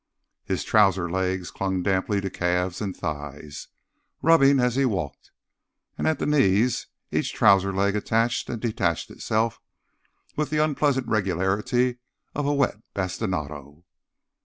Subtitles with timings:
[0.43, 3.67] His trouser legs clung damply to calves and thighs,
[4.23, 5.29] rubbing as he walked,
[5.95, 9.61] and at the knees each trouser leg attached and detached itself
[10.35, 11.99] with the unpleasant regularity
[12.33, 13.83] of a wet bastinado.